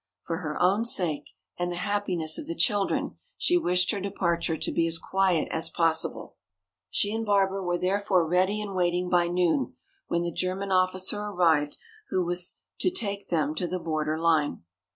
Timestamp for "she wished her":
3.37-3.99